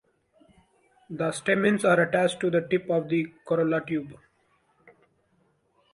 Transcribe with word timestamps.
The 1.11 1.31
stamens 1.31 1.85
are 1.85 1.99
attached 2.01 2.39
to 2.39 2.49
the 2.49 2.61
tip 2.67 2.89
of 2.89 3.07
the 3.07 3.31
corolla 3.45 3.85
tube. 3.85 4.15